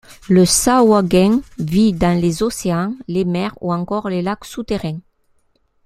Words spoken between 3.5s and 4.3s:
ou encore les